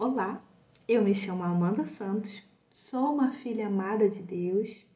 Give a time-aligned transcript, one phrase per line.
[0.00, 0.40] Olá,
[0.86, 2.40] eu me chamo Amanda Santos,
[2.72, 4.86] sou uma filha amada de Deus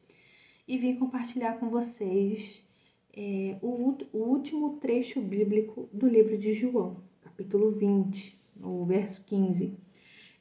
[0.65, 2.63] e vim compartilhar com vocês
[3.13, 9.73] é, o, o, último trecho bíblico do livro de João, capítulo 20, no verso 15.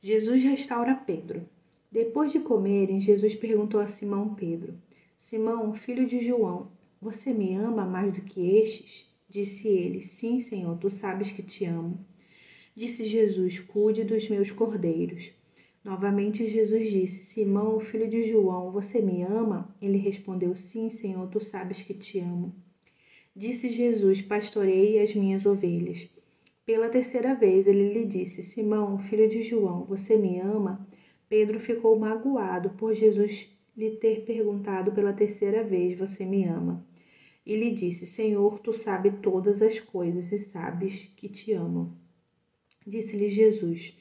[0.01, 1.43] Jesus restaura Pedro.
[1.91, 4.79] Depois de comerem, Jesus perguntou a Simão Pedro:
[5.19, 6.71] Simão, filho de João,
[7.01, 9.13] você me ama mais do que estes?
[9.29, 11.99] Disse ele: Sim, Senhor, tu sabes que te amo.
[12.75, 15.31] Disse Jesus: Cuide dos meus cordeiros.
[15.85, 19.77] Novamente Jesus disse: Simão, filho de João, você me ama?
[19.79, 22.55] Ele respondeu: Sim, Senhor, tu sabes que te amo.
[23.37, 26.09] Disse Jesus: Pastorei as minhas ovelhas.
[26.65, 30.89] Pela terceira vez ele lhe disse: Simão, filho de João, você me ama?
[31.29, 36.83] Pedro ficou magoado por Jesus lhe ter perguntado pela terceira vez: Você me ama?
[37.45, 41.93] E lhe disse: Senhor, tu sabes todas as coisas e sabes que te amo.
[42.87, 43.97] Disse-lhe Jesus: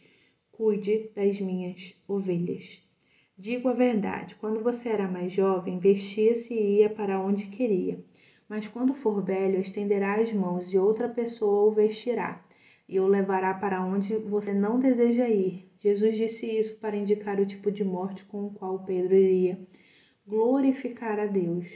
[0.51, 2.81] Cuide das minhas ovelhas.
[3.37, 8.03] Digo a verdade: quando você era mais jovem, vestia-se e ia para onde queria.
[8.47, 12.43] Mas quando for velho, estenderá as mãos e outra pessoa o vestirá
[12.87, 15.71] e o levará para onde você não deseja ir.
[15.79, 19.57] Jesus disse isso para indicar o tipo de morte com o qual Pedro iria
[20.27, 21.67] glorificar a Deus.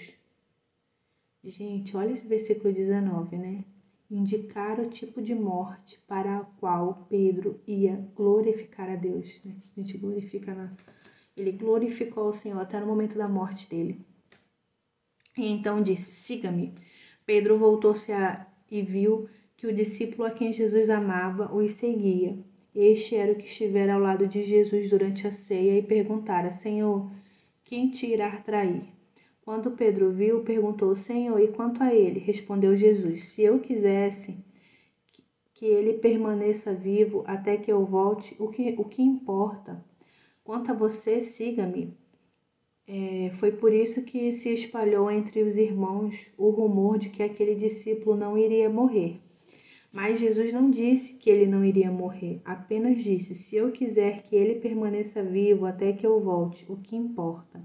[1.43, 3.63] Gente, olha esse versículo 19, né?
[4.09, 9.39] Indicar o tipo de morte para a qual Pedro ia glorificar a Deus.
[9.43, 9.55] Né?
[9.75, 10.73] A gente glorifica na...
[11.35, 13.99] Ele glorificou o Senhor até no momento da morte dele.
[15.37, 16.73] E então disse: Siga-me.
[17.25, 18.11] Pedro voltou-se
[18.71, 22.37] e viu que o discípulo a quem Jesus amava os seguia.
[22.73, 27.09] Este era o que estivera ao lado de Jesus durante a ceia e perguntara: Senhor,
[27.63, 28.83] quem te irá trair?
[29.45, 32.19] Quando Pedro viu, perguntou: Senhor, e quanto a ele?
[32.19, 34.35] Respondeu Jesus: Se eu quisesse
[35.53, 39.85] que ele permaneça vivo até que eu volte, o que, o que importa?
[40.43, 41.93] Quanto a você, siga-me.
[42.87, 47.53] É, foi por isso que se espalhou entre os irmãos o rumor de que aquele
[47.53, 49.21] discípulo não iria morrer.
[49.93, 54.35] Mas Jesus não disse que ele não iria morrer, apenas disse: Se eu quiser que
[54.35, 57.63] ele permaneça vivo até que eu volte, o que importa?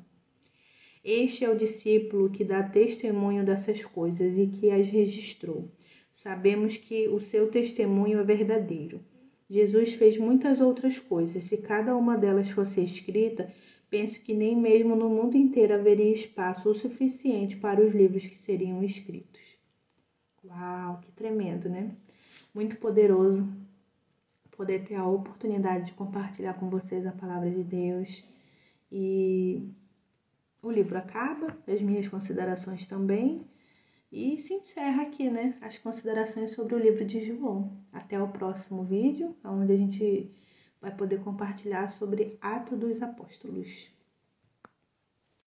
[1.03, 5.71] Este é o discípulo que dá testemunho dessas coisas e que as registrou.
[6.13, 9.01] Sabemos que o seu testemunho é verdadeiro.
[9.49, 11.45] Jesus fez muitas outras coisas.
[11.45, 13.51] Se cada uma delas fosse escrita,
[13.89, 18.39] penso que nem mesmo no mundo inteiro haveria espaço o suficiente para os livros que
[18.39, 19.41] seriam escritos.
[20.45, 21.97] Uau, que tremendo, né?
[22.55, 23.49] Muito poderoso
[24.61, 28.23] poder ter a oportunidade de compartilhar com vocês a palavra de Deus
[28.93, 29.71] e
[30.63, 33.47] o livro acaba, as minhas considerações também,
[34.13, 37.79] e se encerra aqui, né, as considerações sobre o livro de João.
[37.93, 40.31] Até o próximo vídeo, onde a gente
[40.81, 43.91] vai poder compartilhar sobre Atos dos Apóstolos.